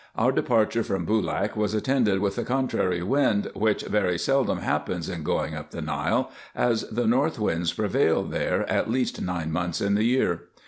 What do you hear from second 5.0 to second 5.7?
in going up